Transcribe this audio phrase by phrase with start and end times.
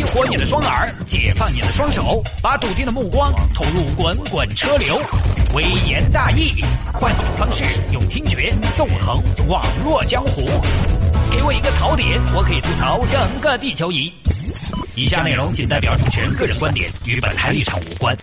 [0.00, 4.98] 激活你的双耳，解放你的双手，把笃定的目光投入滚滚车流。
[5.52, 6.64] 微言大义，
[6.94, 10.40] 换种方式用听觉纵横网络江湖。
[11.30, 14.10] 给我一个槽点，我可以吐槽整个地球仪。
[14.94, 18.16] 以下内容仅代表主持人个人观点，与本台立场无关。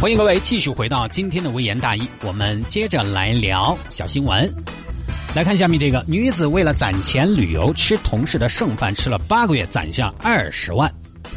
[0.00, 4.52] 欢迎各位继续回到今天的微言大义，我们接着来聊小新闻。
[5.36, 10.90] 来看下面这个女子为了攒钱旅游，吃同事的剩饭，吃了八个月，攒下二十万。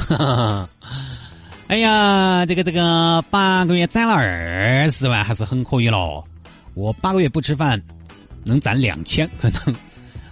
[1.67, 6.23] 哎呀，这个这个八个月攒了二十万，还是很可以喽。
[6.75, 7.77] 我八个月不吃饭，
[8.45, 9.75] 能攒两千，可能。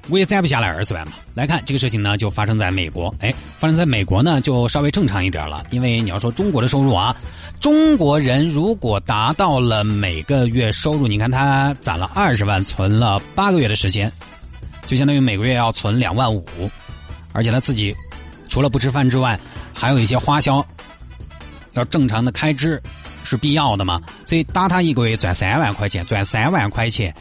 [0.09, 1.13] 我也攒不下来二十万嘛。
[1.33, 3.13] 来看这个事情呢，就发生在美国。
[3.19, 5.65] 哎，发生在美国呢，就稍微正常一点了。
[5.69, 7.15] 因为你要说中国的收入啊，
[7.59, 14.11] 中国人如果达到了每个月收入，你看他攒了二十万，存了八个月的时间，
[14.87, 16.45] 就相当于每个月要存两万五，
[17.33, 17.95] 而且他自己
[18.47, 19.39] 除了不吃饭之外，
[19.73, 20.65] 还有一些花销，
[21.73, 22.81] 要正常的开支
[23.23, 24.01] 是必要的嘛。
[24.25, 27.13] 所以打他一个月赚三万块钱，赚三万块钱。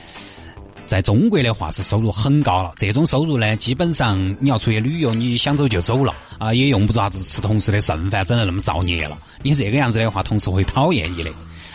[0.86, 9.18] 在中国的话是收入很高了，这种收入呢，基本上你要出去旅游，你想走就走了啊，也用不着啥子吃同事的剩饭，整得那么造孽了。
[9.42, 11.30] 你这个样子的话，同事会讨厌你的。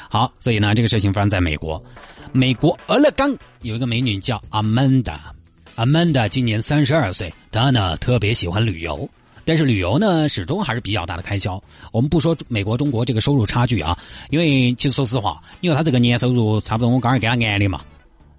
[0.09, 1.83] 好，所以呢，这个事情发生在美国，
[2.31, 5.33] 美国俄勒冈有一个美女叫阿曼达，
[5.75, 9.09] 阿曼达今年三十二岁，她呢特别喜欢旅游，
[9.43, 11.61] 但是旅游呢始终还是比较大的开销。
[11.91, 13.97] 我们不说美国中国这个收入差距啊，
[14.29, 17.81] 因为其实说实话，因为她这个年收入差不多我刚才给她按的嘛。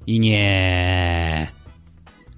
[0.05, 1.49] 一年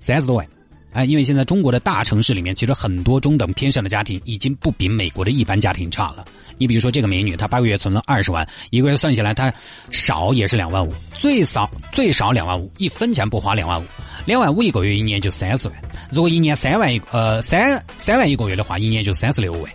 [0.00, 0.46] 三十多万，
[0.92, 6.24] 哎，因为现在中国的大城市里面，其实很多中等偏上的家庭已经不比美国的一般家庭差了。
[6.58, 9.52] 你比如说这个美女，她八个月存了二十万，一个月算下来，她
[9.90, 13.84] 少也是两万五，最少最少两万五，一分钱不花两万五，
[14.26, 15.76] 两万五一个月，一年就三十万。
[16.12, 19.72] 如果一年三万一呃三三万一个月的话，一年就三十六万。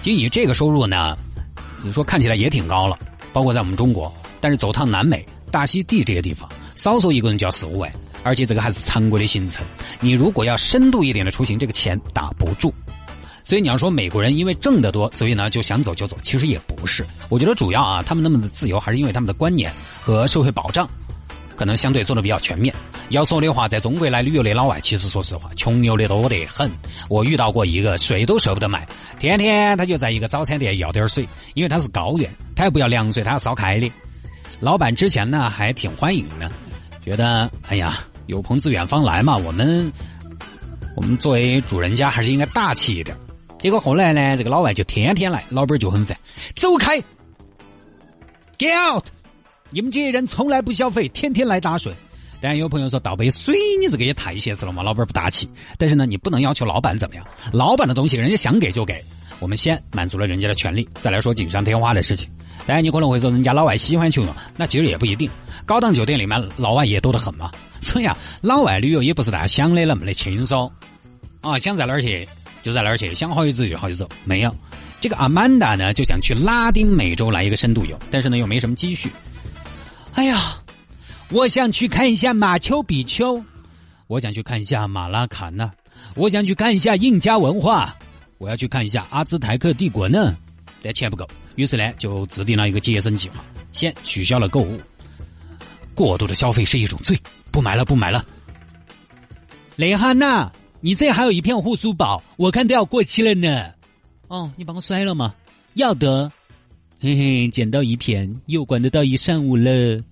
[0.00, 1.18] 就以这个收入呢，
[1.82, 2.98] 你说看起来也挺高了，
[3.32, 6.48] 包括在我们中国，但是走趟南美、大溪地这些地方。
[6.90, 7.88] 少说一个人就要四五万，
[8.24, 9.64] 而且这个还是常规的行程。
[10.00, 12.74] 你如果要深度一点的出行，这个钱打不住。
[13.44, 17.06] 所以你要说美国人因为挣得多，所以呢就想走就走，其实也不是。
[17.28, 20.88] 我觉得主要啊，他们那么的自由，还是因为他们的观念和社会保障
[21.54, 22.74] 可能相对做的比较全面。
[23.10, 26.68] 要说的话，在中国来旅游的老外，其实说实话，穷游的多得很。
[27.08, 28.88] 我遇到过一个水都舍不得买，
[29.20, 33.88] 天天他就在一个早餐店要点水，因为他是高原，他也不要凉水，他要烧开的。
[34.60, 36.48] 老板之前呢还挺欢迎的。
[37.04, 39.92] 觉得哎呀，有朋自远方来嘛，我们
[40.96, 43.16] 我们作为主人家还是应该大气一点。
[43.58, 46.16] 结果后来呢，这个老外就天天来，老板就很烦，
[46.56, 46.98] 走开
[48.58, 49.04] ，get out！
[49.70, 51.92] 你们这些人从来不消费，天天来打水。
[52.40, 55.48] 当然有朋友说倒杯水，你这个也太现实了嘛，老板不大气。
[55.78, 59.02] 但是呢，你不能要求老板怎么样，老板的东西人家想给就给。
[59.42, 62.30] 我们先满足了人家的权利，再来说锦上添花的事情。
[62.64, 65.28] 当然，你可能会说，人家老外喜欢穷游，那其实也不一定。
[65.66, 67.50] 高档酒店里面老外也多得很嘛。
[67.80, 70.70] 所以啊，老外旅游也不是大家想的那么的轻松
[71.40, 72.26] 啊，想在哪儿去
[72.62, 74.08] 就在哪儿去，想好就走就好就走。
[74.24, 74.56] 没有，
[75.00, 79.10] 这个阿曼达呢就想去拉丁美洲来一个深度游，但是呢又没什么积蓄。
[80.14, 80.54] 哎呀，
[81.30, 83.42] 我想去看一下马丘比丘，
[84.06, 85.68] 我想去看一下马拉卡纳，
[86.14, 87.96] 我想去看一下印加文化，
[88.42, 90.36] 我要去看一下阿兹台克帝国呢。
[90.82, 93.36] 但钱不够，于是呢就制定了一个节省计划，
[93.70, 94.80] 先取消了购物。
[95.94, 97.16] 过度的消费是一种罪，
[97.52, 98.26] 不买了，不买了。
[99.76, 103.70] 蕾哈娜，你这还有一片护舒宝，我看都要过期了呢。
[104.26, 105.32] 哦，你帮我摔了吗？
[105.74, 106.32] 要得。
[106.98, 110.02] 嘿嘿，捡到一片，又管得到一上午了。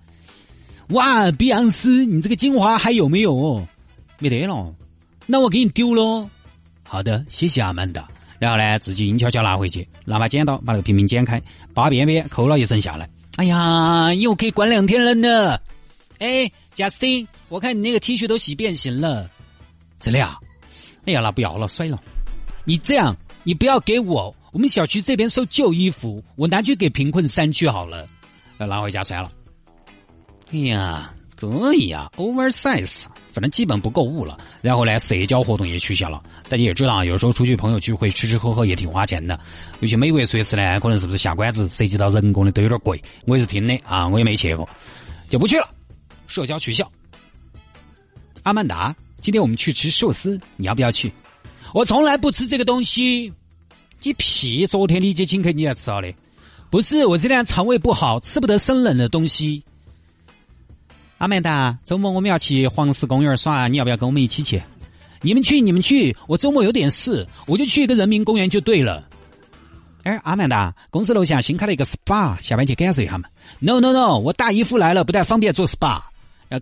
[0.91, 3.67] 哇，碧昂斯，你这个精华还有没有？
[4.21, 4.73] 没得了，
[5.27, 6.31] 那我给你丢喽。
[6.87, 8.09] 好的，谢谢阿曼达。
[8.41, 11.41] 然后呢，自己阴悄悄拿回去，拿把剪刀把那个瓶瓶剪开，
[11.75, 13.09] 把边边抠了一层下来。
[13.37, 15.61] 哎呀，又可以关两天了呢。
[16.19, 19.31] 哎，Justin，我看你那个 T 恤都洗变形了，
[20.01, 20.39] 真的啊？
[21.05, 22.03] 哎呀，那不要了，甩了。
[22.65, 28.09] 你这样，你不要给我，我们小区这边收旧衣服，我拿去给贫困山区好了。
[28.59, 29.31] 要拿回家穿了。
[30.51, 31.13] 哎呀。
[31.41, 34.39] 可以啊，oversize，反正基本不购物了。
[34.61, 36.23] 然后呢，社交活动也取消了。
[36.49, 39.39] 大家也知道啊，有时候出去朋友聚会吃吃喝喝也挺花钱的。
[39.81, 43.03] 尤其美国出去吃呢，可能是不是下馆子涉及到人工的都有点贵。
[43.27, 44.69] 我也是听的啊，我也没去过，
[45.29, 45.69] 就不去了。
[46.27, 46.91] 社交取消。
[48.43, 51.13] 阿曼达，今天我们去吃寿司，你要不要去？
[51.73, 53.33] 我从来不吃这个东西。
[54.03, 54.67] 你屁！
[54.67, 56.15] 昨天李姐请客你来吃了的，
[56.71, 59.63] 不是我这天肠胃不好，吃不得生冷的东西。
[61.21, 64.63] 阿曼达，周末我们要去黄石公园耍，你要不要跟我们一起去？
[65.21, 69.07] 你们去，你们去，我周末有点事，我就去一个人民公园就对了。
[70.03, 73.29] 哎，阿曼达，公司楼下新开了一个 SPA，下班去感受一下嘛
[73.59, 76.01] ？No No No，我大姨夫来了，不太方便做 SPA，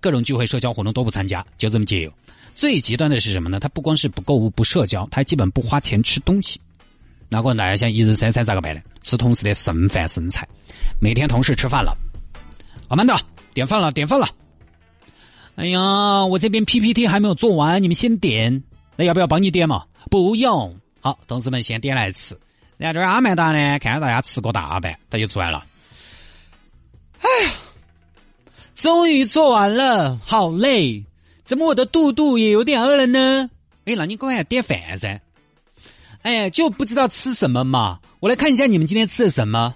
[0.00, 2.10] 各种聚会、社交活动都不参加，就这么节约。
[2.56, 3.60] 最极端的是什么呢？
[3.60, 6.60] 他不光是不购物、不社交，他还基本不花钱吃东西。
[7.28, 8.80] 那个大家想一日三餐咋个办呢？
[9.04, 10.44] 吃同事的剩饭剩菜，
[10.98, 11.96] 每天同事吃饭了，
[12.88, 13.20] 阿曼达
[13.54, 14.28] 点饭了，点饭了。
[15.58, 18.62] 哎呀，我这边 PPT 还没有做完，你们先点。
[18.94, 19.86] 那要不要帮你点嘛？
[20.08, 20.78] 不用。
[21.00, 22.38] 好，同事们先点来吃。
[22.76, 25.66] 然后这阿曼达呢，看到大家吃过大半，他就出来了。
[27.20, 27.50] 哎呀，
[28.76, 31.04] 终于做完了，好累。
[31.42, 33.50] 怎么我的肚肚也有点饿了呢？
[33.84, 35.20] 哎，那你赶快点饭噻！
[36.22, 37.98] 哎呀，就不知道吃什么嘛。
[38.20, 39.74] 我来看一下你们今天吃的什么。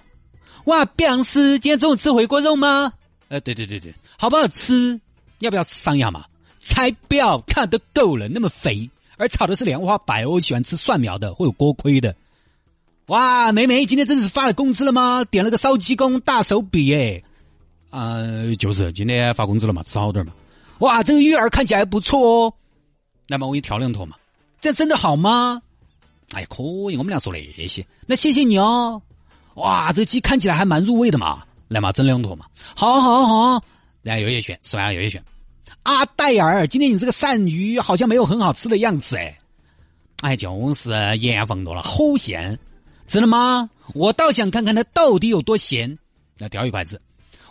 [0.63, 2.93] 哇，表示今天中午吃回锅肉吗？
[3.27, 5.01] 呃，对对对对，好不好吃？
[5.39, 6.25] 要不要尝一下嘛？
[6.59, 12.15] 才不要，看都够了，那么肥，而炒的是莲花白，我喜欢吃蒜苗的，会有锅盔的。
[13.07, 15.25] 哇，梅梅今天真的是发了工资了吗？
[15.25, 17.21] 点了个烧鸡公，大手笔哎！
[17.89, 18.23] 啊，
[18.57, 20.31] 就是今天发工资了嘛，吃好点嘛。
[20.79, 22.53] 哇，这个鱼儿看起来不错哦，
[23.27, 24.15] 那么我给你调两坨嘛，
[24.61, 25.61] 这真的好吗？
[26.33, 29.01] 哎，可以，我们俩说那些，那谢谢你哦。
[29.55, 32.45] 哇，这鸡看起来还蛮入味的嘛，来嘛，整两坨嘛。
[32.75, 33.63] 好，好，好，
[34.03, 35.23] 然后又一选，吃完了又一选。
[35.81, 39.37] 阿黛尔，今天你这个鳝鱼好像没有很好吃的样子哎。
[40.21, 42.59] 哎，就是盐放多了，齁咸。
[43.07, 43.69] 真的吗？
[43.93, 45.97] 我倒想看看它到底有多咸。
[46.37, 47.01] 来，叼一筷子。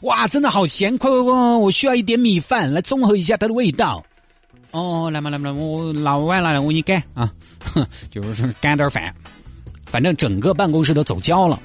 [0.00, 0.98] 哇，真的好咸！
[0.98, 4.04] 快快快，我需要一点米饭来综合一下它的味道。
[4.70, 7.32] 哦，来嘛来嘛来，我拿碗拿来，我给你干啊，
[8.10, 9.14] 就是干点饭。
[9.86, 11.60] 反正整个办公室都走焦了，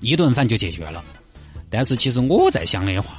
[0.00, 1.02] 一顿饭就解决了。
[1.70, 3.18] 但是其实我在想的话，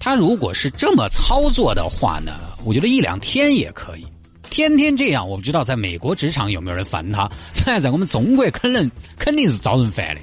[0.00, 4.06] 他如果是这么操作的话呢，我觉得一两天也可以。
[4.48, 7.30] 天天这样，我不知道在美国职场有没有人烦他，
[7.64, 10.20] 但在我们中国可能肯定是招人烦的。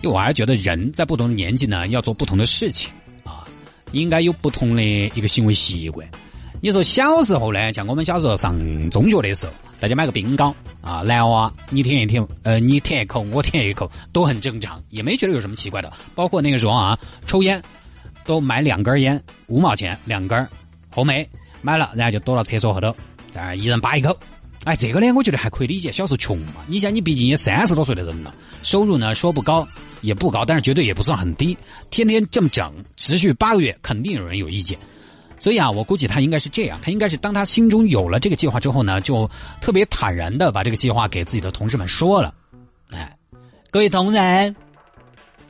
[0.00, 2.90] 因为我还觉得人在不同的年纪呢，要做不同的事情
[3.24, 3.44] 啊，
[3.92, 6.08] 应该有不同的一个行为习惯。
[6.60, 8.58] 你说小时候呢，像我们小时候上
[8.88, 15.92] 中学的时候，大家买个冰糕啊，男娃你舔一舔，呃，你舔一口，我舔一口，都很正常，也没觉得有什么奇怪的。
[16.14, 17.62] 包括那个时候啊，抽烟
[18.24, 20.48] 都买两根烟，五毛钱两根，
[20.90, 21.28] 后面
[21.62, 22.94] 买了，然后就躲到厕所后头，
[23.30, 24.16] 在一人扒一口。
[24.64, 25.92] 哎，这个呢，我觉得还可以理解。
[25.92, 29.68] 小时候穷嘛，你想，你毕竟也三十多岁的人了，收入呢说不高
[30.00, 31.54] 也不高，但是绝对也不算很低。
[31.90, 34.78] 天天这么整，持续八个月，肯定有人有意见。
[35.38, 39.30] 所以啊，我估计他应该是这样，他应该是当他心中有了这个计划之后呢，就
[39.60, 42.32] 特别坦然的把这个计划给自己的同事们说了。
[42.90, 43.14] 哎，
[43.70, 44.56] 各位同仁，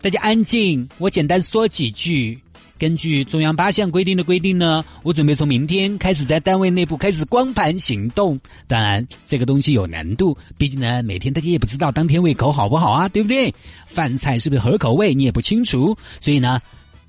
[0.00, 2.36] 大家安静，我简单说几句。
[2.84, 8.38] 根据中央八项规定的规定呢，我准备从明天开始在单位内部开始光盘行动。
[8.66, 13.54] 当然，这个东西有难度，毕竟呢，每天大家也不知道当天胃口好不好啊，对不对？
[13.86, 16.60] 饭菜是不是合口味，你也不清楚，所以呢，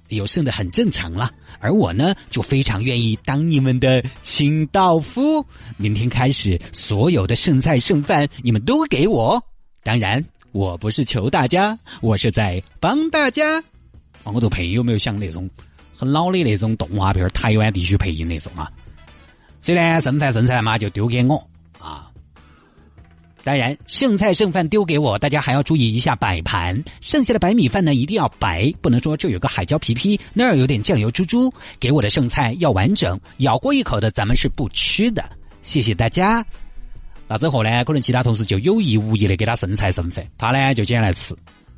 [0.08, 1.30] 有剩的很正常了。
[1.60, 5.46] 而我呢，就非常愿意当你们的清道夫。
[5.76, 9.44] 明天开始，所有的剩菜剩饭你们都给我。
[9.84, 10.24] 当然，
[10.54, 13.62] 我不是求大家，我是在帮大家。
[14.34, 15.50] 我都配有没有像那种
[15.96, 18.72] 很老的那种动画片台湾地区配音那种啊？
[19.62, 21.36] 所以呢，剩饭剩菜嘛就丢给我
[21.80, 22.12] 啊。
[23.44, 26.84] 当然，剩菜剩饭丢给我，大家还要注意一下摆盘。
[27.00, 31.54] 剩下的白米饭呢，一定要白，不能说这有个海椒皮皮，那儿有点酱油猪猪。
[31.80, 35.24] 给我的剩菜要完整，咬过一口的咱们是不吃的。
[35.62, 36.44] 谢谢大家。
[37.28, 41.36] 那之后呢，可能其他同事就有意无意的给他剩菜剩饭，他呢就捡来吃。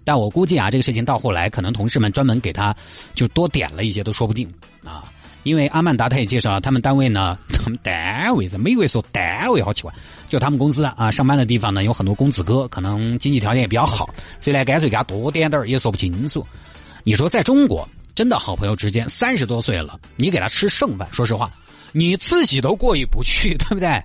[0.08, 2.74] 但我估计啊，这个事情到后来，可能同事们专门给他
[3.14, 4.50] 就多点了一些，都说不定
[4.82, 5.12] 啊。
[5.44, 9.94] 因为阿曼达他也介绍了，他们单位呢，他们单位在美国说单位好奇怪，
[10.30, 14.10] 就他们公司啊，上班的地方呢有很多公子哥，可能经济条件也比较好，
[14.40, 16.48] 所以呢，干脆给他多点点也说不清楚。
[17.04, 17.86] 你说在中国，
[18.16, 21.52] 真的好朋友之间，三十多岁了，你给他吃剩饭，说实话，
[21.92, 24.02] 你自己都过意不去，对不对？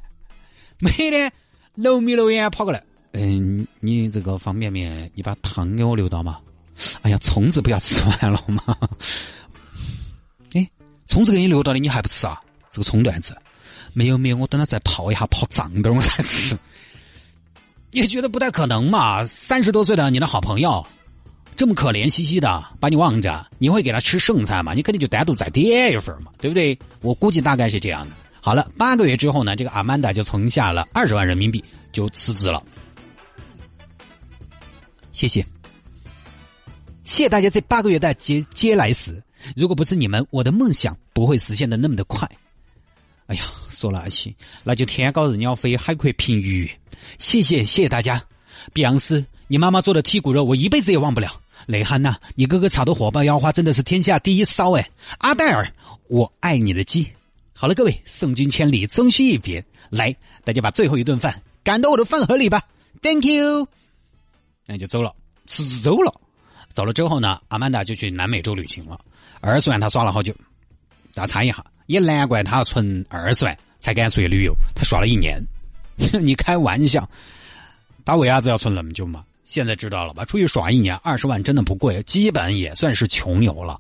[0.81, 1.33] 每天
[1.77, 2.83] 搂米搂眼跑过来。
[3.13, 6.39] 嗯，你这个方便面，你把汤给我留到嘛？
[7.03, 8.77] 哎呀，葱子不要吃完了吗？
[10.55, 10.69] 哎，
[11.07, 12.41] 葱子给你留到的，你还不吃啊？
[12.71, 13.37] 这个葱段子，
[13.93, 16.57] 没有没有，我等它再泡一下，泡脏点我再吃。
[17.91, 19.27] 也觉得不太可能嘛？
[19.27, 20.87] 三十多岁的你的好朋友，
[21.55, 24.73] 这么可怜兮兮的把你望着，你会给他吃剩菜吗？
[24.73, 26.79] 你肯定就单独再点一份嘛，对不对？
[27.03, 28.15] 我估计大概是这样的。
[28.41, 32.63] 好了，八个月之后呢，这个阿曼达就存下了二十万人民币，就辞职了。
[35.13, 35.43] 谢谢，
[37.05, 39.23] 谢谢大家这八个月的接接来时，
[39.55, 42.29] 如果不是你们，我的梦想不会实现的那么的快。
[43.27, 46.71] 哎呀，说那些，那就天高任鸟飞，海阔凭鱼。
[47.19, 48.25] 谢谢，谢谢大家。
[48.73, 51.41] 碧昂斯，你妈妈做的剔骨肉，我一辈子也忘不了。
[51.67, 54.91] 雷汉娜，你哥哥炒的火爆腰花真的是天下第一骚哎。
[55.19, 55.73] 阿黛尔，
[56.09, 57.07] 我爱你的鸡。
[57.53, 59.65] 好了，各位，送君千里，终须一别。
[59.91, 62.63] 来，大家把最后一顿饭赶到我的饭盒里吧。
[63.03, 63.69] Thank you。
[64.73, 65.15] 那就走了，
[65.47, 66.11] 辞职走了。
[66.73, 68.99] 走了之后呢，阿曼达就去南美洲旅行了。
[69.43, 70.35] 二十万他耍了好久，
[71.13, 75.39] 大家猜一下，也难怪他要存二十万才敢出去旅游，他耍了一年。
[76.25, 77.07] 你开玩笑？
[78.07, 79.23] 他为啥子要存那么久嘛？
[79.45, 80.25] 现在知道了吧？
[80.25, 83.79] 出去耍一年，二十万真的不贵，基本也算是穷游了。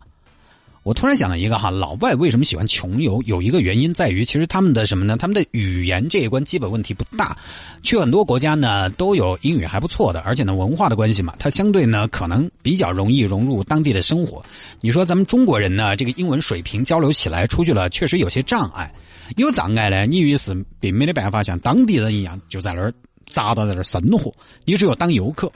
[0.82, 3.22] 我突然想到一个哈，老外为什么喜欢穷游？
[3.22, 5.16] 有一个原因在于，其实他们的什么呢？
[5.16, 7.36] 他们的语言这一关基本问题不大，
[7.84, 14.44] 去很多国家呢都有英语还不错的，而且呢文化的关系嘛，它相对呢可能比较容易融入当地的生活。
[14.80, 18.92] 你说咱们中国人呢，这个英文水平交流起来出去了，确实有些障碍。
[19.36, 22.92] 有障碍呢，你于是并没得办法像当地人一样就在那儿
[23.24, 24.34] 扎到在那儿生活，
[24.64, 25.50] 你只有当游客。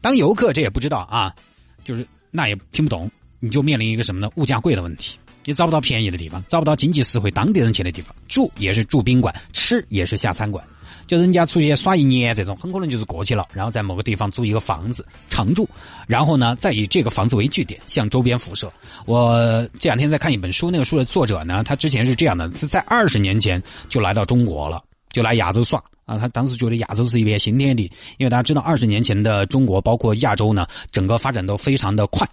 [0.00, 1.32] 当游客这也不知道啊，
[1.84, 3.08] 就是那也听不懂。
[3.40, 4.30] 你就面临一个什么呢？
[4.36, 10.64] 物价贵的问题，你找不到便宜的地方，找不到经济实惠、当地人去的地方，住也是住宾馆，吃也是下餐馆。
[11.06, 15.66] 就人家出去耍一年这种，很可能就是过去了，然后在某个地方租一个房子常住，
[16.06, 18.70] 然后呢，再以这个房子为据点向周边辐射。
[19.06, 26.18] 我这两天在看一本书，那个书的作者呢，他之前是这样的，是在二十年前就来到中国了，就来亚洲耍啊。
[26.18, 32.28] 他当时觉得亚洲是一片新天地，因为大家知道二十年前的中国，包括亚洲呢，整个发展都非常的快。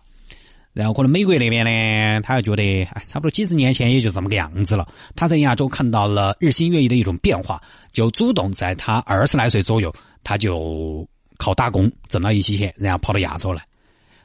[0.76, 4.86] 然后可能美国那边呢，他又觉得，哎，差不多几十年前也就这么个样子了。
[5.16, 7.62] 他在亚洲看到了日新月异的一种变化，
[7.94, 13.64] 就主动在他二十来岁左右，他就靠打工挣到一些钱，然后跑到亚洲来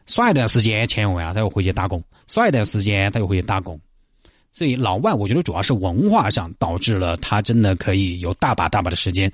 [0.07, 3.81] 耍一段时间，钱用完了，他又回去打工；耍一段时间，他又回去打工。
[4.53, 9.31] 所以老外，我觉得主要是文化上导致了他真的可以有大把大把的时间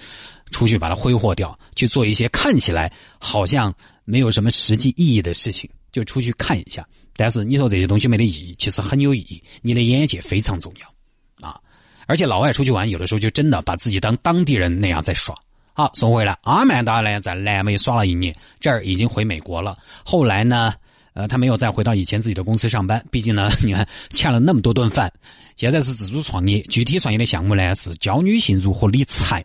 [0.50, 3.72] 出去把它挥霍掉，去做一些看起来好像
[4.04, 6.86] 没有什么实际意义的事情，就出去看一下。
[7.16, 9.42] 但是你说这些东西没得意义，其实很有意义。
[9.62, 11.58] 你的眼界非常重要啊！
[12.06, 15.34] 而且老外出去玩，有的时候就真的把自己当当地人那样在耍。
[15.72, 19.76] 好，说回来，阿曼达呢在南美耍了一年，这儿已经回美国了。
[20.04, 20.72] 后来呢，
[21.14, 25.12] 呃，他没有再回到以前自己的公司上班，毕竟呢， 你看欠了那么多顿饭。
[25.56, 29.44] 现在是自主创业，具体创业的项目呢是教女性如何理财。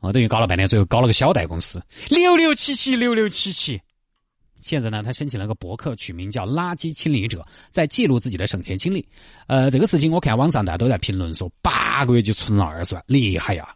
[0.00, 3.80] 我等于搞了半天，最后搞了个小贷公司，六六七七，六六七七。
[4.62, 9.04] 现在呢，他申请了个博客，取名叫“垃圾清理者”，在记录自己的省钱经历。
[9.48, 13.68] 呃，这个事情我看网上大家都在评论说，八个月就存了二十万，厉害呀！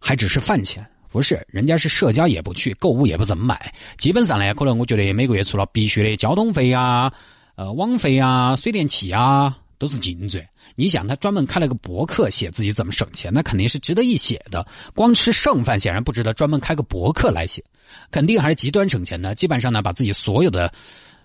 [0.00, 1.46] 还只是饭钱，不是？
[1.48, 7.12] 人家是社交也不去，购物也不怎么买，基本上呢，可能我觉得每个月除了必须的交通费啊、
[7.54, 10.44] 呃网费啊、水电气啊，都是净赚。
[10.74, 14.66] 你想，他专门开了个博客，写自己怎么省钱，那肯定是值得一写的。
[14.94, 17.64] 光吃剩饭显然不值得，专门开个博客来写。
[18.10, 20.70] 肯定还是极端省钱的，基本上呢，把自己所有的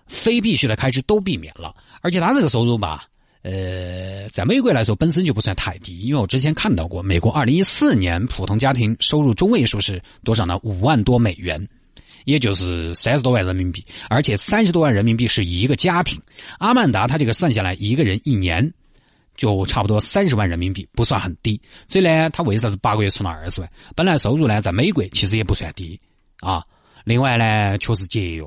[0.06, 1.74] 非必须的开支都避免了。
[2.00, 3.04] 而且他这个收入吧，
[3.42, 10.58] 呃，在美国来说本身就不算太低，因为我之前看到过，美国二零一四年普通家庭收入中位数是多少呢？
[10.62, 11.68] 五万多美元，
[12.24, 13.84] 也就是三十多万人民币。
[14.08, 16.20] 而且三十多万人民币是一个家庭。
[16.58, 18.72] 阿曼达他这个算下来，一个人一年
[19.36, 21.60] 就差不多三十万人民币，不算很低。
[21.88, 23.70] 所以呢，他为啥子八个月存了二十万？
[23.94, 26.00] 本来收入呢，在美国其实也不算低。
[26.40, 26.62] 啊，
[27.04, 28.44] 另外呢，确实节约，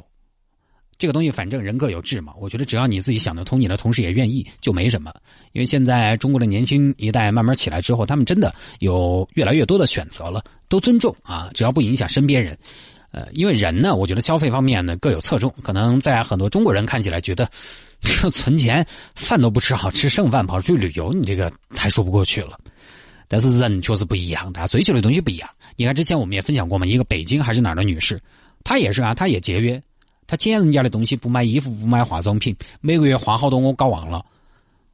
[0.97, 2.33] 这个东西反正人各有志嘛。
[2.39, 5.13] 我觉得只要你自己想得通，你的同事也愿意，就没什么。
[5.51, 12.57] 因为现在中国的年轻一代慢慢起来之后，他们真的有越来越多的选择了，都尊重啊，只要不影响身边人。
[13.11, 17.49] 呃，因为人呢，我觉得消费方面呢各有侧重，可能在很多中国人看起来觉得
[18.31, 18.85] 存钱
[19.15, 22.59] 饭都不吃好，吃剩饭跑出去旅游，你这个太说不过去了。
[23.29, 25.49] 但是人确实不一样，大家追求的东西不一样。
[25.75, 28.21] 你看之前我们也分享过嘛，一个北京还是哪儿的女士，
[28.63, 29.81] 她也是啊，她也节约，
[30.27, 34.25] 她捡人家的东西，不买衣服，不买化妆品，每个月花好多我搞忘了，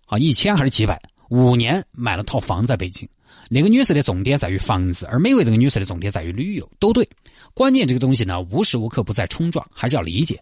[0.06, 3.08] 好一千还是几百，五年买了套房在北京。
[3.50, 7.08] 那个女士的重点在于房子，而美国这个女士的重点在于旅游，都对。
[7.54, 10.40] 关键这个东西呢，无时无刻不在冲撞，还是要理解。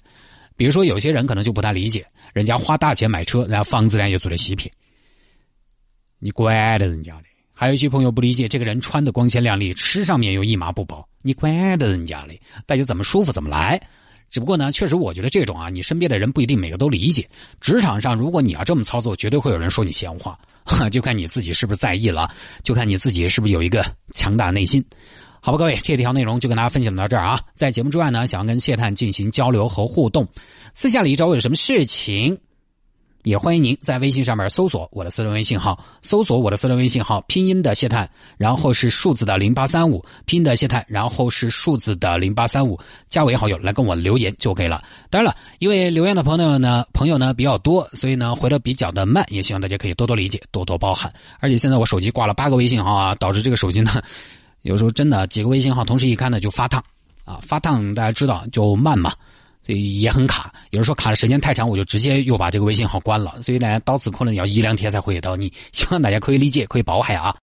[0.55, 4.72] 比如说有些人可能就不太理解，人家花大钱买车，然后房子呢又做的稀撇，
[6.20, 7.24] 你管得人家的。
[7.53, 12.39] 还有一些朋友不理解，这个人穿的光鲜亮丽，吃上面又一麻不包，你管得人家嘞？
[12.65, 13.81] 大家怎么舒服怎么来。
[14.29, 17.27] 只不过呢，确实我觉得这种啊，你身边的人不一定每个都理解。
[17.60, 20.39] 职场上，如果你要这么操作，绝对会有人说你闲话，
[20.91, 22.30] 就看你自己是不是在意了，
[22.63, 24.84] 就看你自己是不是有一个强大内心。
[25.41, 27.41] 好吧，各位，这条内容就跟大家分享到这儿啊。
[27.56, 30.27] 在节目之外呢，想要跟谢探进行交流和互动，
[30.74, 32.38] 私下里找我有什么事情。
[33.24, 44.84] 也欢迎您在微信上面搜索我的私人微信号，搜索我的私人微信号，拼音的谢探，然后是数字的零八三五，拼音的谢探，然后是数字的零八三五，加为好友来跟我留言就可以了。
[45.10, 51.13] 当然了，因为留言的朋友呢，朋友呢比较多，所以呢回的比较的慢，也希望大家可以多多理解，多多包涵。
[51.40, 54.01] 而且现在我手机挂了八个微信号啊，导致这个手机呢，
[54.63, 56.84] 有时候真的几个微信号同时一开呢就发烫
[57.24, 59.13] 啊，发烫大家知道就慢嘛。
[59.78, 63.42] 也很卡，有人说卡的时间太长，我就直接又把这个微信号关了。
[63.42, 65.51] 所以呢，导致可能要一两天才回到你。
[65.72, 67.36] 希望大家可以理解，可以包涵啊。